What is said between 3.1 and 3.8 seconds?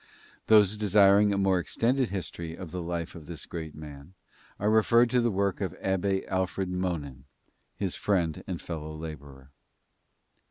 of this great